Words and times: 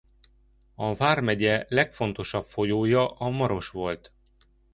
A 0.75 0.95
vármegye 0.95 1.65
legfontosabb 1.69 2.43
folyója 2.43 3.07
a 3.07 3.29
Maros 3.29 3.69
volt. 3.69 4.11